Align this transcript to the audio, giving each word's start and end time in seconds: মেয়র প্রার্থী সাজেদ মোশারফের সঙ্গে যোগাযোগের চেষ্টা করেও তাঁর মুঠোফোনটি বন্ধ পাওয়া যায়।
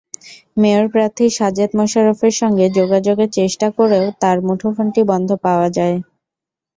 মেয়র 0.57 0.85
প্রার্থী 0.93 1.25
সাজেদ 1.37 1.71
মোশারফের 1.79 2.33
সঙ্গে 2.41 2.65
যোগাযোগের 2.79 3.29
চেষ্টা 3.37 3.67
করেও 3.77 4.05
তাঁর 4.21 4.37
মুঠোফোনটি 4.47 5.01
বন্ধ 5.11 5.29
পাওয়া 5.45 5.67
যায়। 5.77 5.97